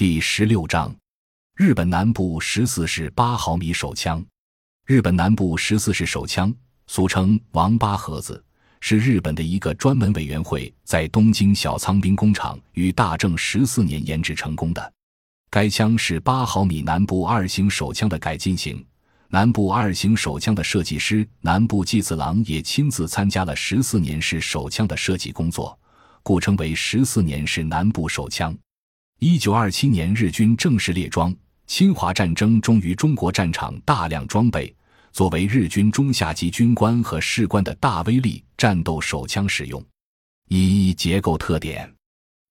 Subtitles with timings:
[0.00, 0.90] 第十六章：
[1.54, 4.24] 日本南部十四式八毫米手枪。
[4.86, 6.50] 日本南部十四式手枪，
[6.86, 8.42] 俗称王八盒子，
[8.80, 14.92] 是日本的一个专门委员会在东京小仓兵工厂于大正十四年研制成功的。
[15.50, 18.82] 该枪是八毫米南部二型手枪的改进型。
[19.28, 25.78] 南部二型手枪的设计师南部纪次郎也亲自参加了十四年式手枪的设计工作，
[26.22, 28.56] 故称为十四年式南部手枪。
[29.22, 31.34] 一九二七年，日军正式列装，
[31.66, 34.74] 侵华战争中于中国战场大量装备。
[35.12, 39.84] 作为日军中下级军官和士官的大威力战斗手枪使用。
[40.48, 41.92] 一结构特点：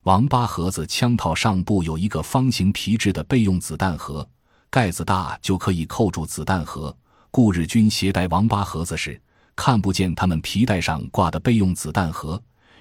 [0.03, 4.29] 王八盒子枪套上部有一个方形皮质的备用子弹盒，
[4.69, 6.95] 盖子大就可以扣住子弹盒，
[7.31, 9.19] 故日军携带王八盒子时
[9.55, 12.39] 看不见他们皮带上挂的备用子弹盒，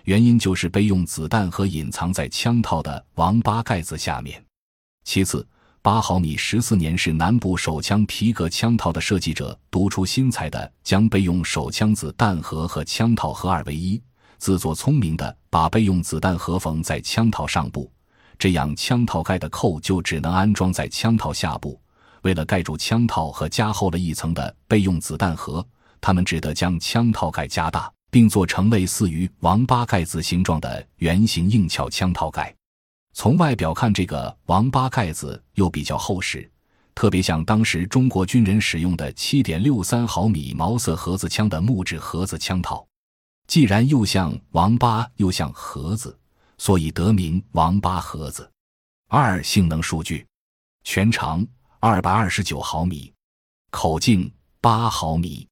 [0.09, 4.43] 原因就是备用子弹盒隐藏在枪套的王八盖子下面。
[5.05, 5.47] 其次。
[5.81, 14.03] 八毫米十四年式南部手枪皮革枪套的设计者独出心裁的将备用手枪子弹盒和枪套合二为一，
[14.39, 17.91] 自作聪明的把备用子弹盒缝在枪套上部，
[18.39, 21.81] 这样枪套盖的扣就只能安装在枪套下部。
[22.23, 25.65] 为了盖住枪套和加厚了一层的备用子弹盒，
[26.01, 32.55] 他们只得将枪套盖加大，并做成类似于王八盖子形状的圆形硬壳枪套盖。
[33.13, 36.49] 从外表看，这个王八盖子又比较厚实，
[36.95, 42.87] 特别像当时中国军人使用的七点六三毫米毛瑟盒子枪的木质盒子枪套。
[43.49, 46.17] 既然又像王八又像盒子，
[46.59, 48.49] 所以得名王八盒子。
[49.09, 50.27] 二、性能数据：
[50.85, 51.45] 全长
[51.81, 53.13] 二百二十九毫米，
[53.71, 55.49] 口径八毫米，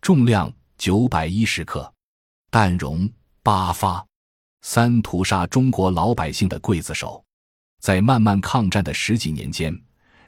[0.00, 1.93] 重量九百一十克，
[2.54, 3.10] 弹容
[3.42, 4.06] 八发。
[4.62, 7.20] 三屠杀中国老百姓的刽子手，
[7.80, 9.76] 在漫漫抗战的十几年间，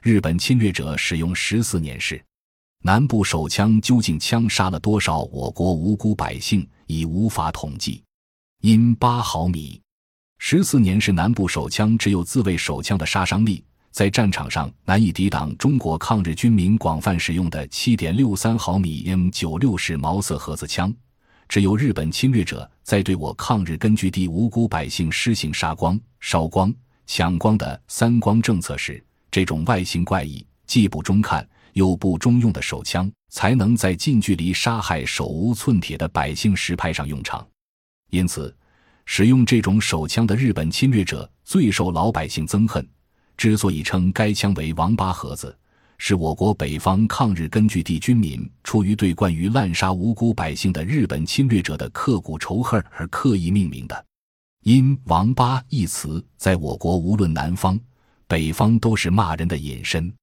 [0.01, 2.21] 日本侵略者使用十四年式
[2.83, 8.03] 南部手枪，究竟枪杀了多少我国无辜百姓，已无法统计。
[8.59, 9.81] 因八毫米
[10.37, 20.93] 十四年式南部手枪只有自卫手枪的杀伤力，在战场上难以抵挡中国抗日军民广泛使用的七点六三毫米 M 九六式毛瑟盒子枪。
[21.47, 26.73] 只有日本侵略者在对我抗日根据地无辜百姓施行杀光、烧光、
[27.05, 37.47] 抢光的“三光”政策时，这种外形怪异、既不中看又不中用的手枪，才能在近距离杀害手无寸铁的百姓时派上用场。
[38.09, 38.53] 因此，
[39.05, 42.85] 使用这种手枪的日本侵略者最受老百姓憎恨。
[43.37, 45.55] 之所以称该枪为“王八盒子”。
[45.97, 54.05] 是我国北方抗日根据地军民出于对关于滥杀无辜百姓的日本侵略者的刻骨仇恨而刻意命名的。
[54.63, 57.79] 因“王八”一词在我国无论南方、
[58.27, 60.13] 北方都是骂人的引申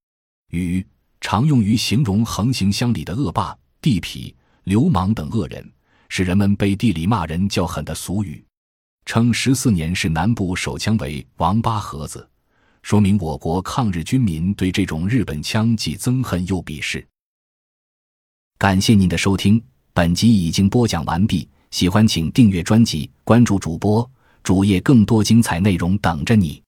[0.51, 0.87] 语，
[1.21, 4.35] 常用于形容横行乡里的恶霸、地痞、
[4.65, 5.67] 流氓等恶人，
[6.09, 8.45] 是人们背地里骂人较狠的俗语。
[9.07, 12.29] 称十四年式南部手枪为“王八盒子”。
[12.85, 17.03] 说明我国抗日军民对这种日本枪既憎恨又鄙视。
[18.59, 19.61] 感谢您的收听，
[19.95, 21.49] 本集已经播讲完毕。
[21.71, 24.09] 喜欢请订阅专辑，关注主播
[24.43, 26.63] 主页，更多精彩内容等着你。